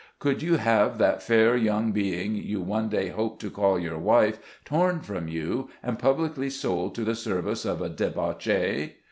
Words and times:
Could 0.17 0.41
you 0.41 0.55
have 0.57 0.97
that 0.97 1.21
fair 1.21 1.55
young 1.55 1.91
being 1.91 2.33
you 2.33 2.59
one 2.59 2.89
day 2.89 3.09
hope 3.09 3.39
to 3.41 3.51
call 3.51 3.79
your 3.79 3.99
wife 3.99 4.39
torn 4.65 5.01
from 5.01 5.27
you, 5.27 5.69
and 5.83 5.99
publicly 5.99 6.49
sold 6.49 6.95
to 6.95 7.03
the 7.03 7.13
service 7.13 7.65
of 7.65 7.83
a 7.83 7.89
debauchee 7.89 8.95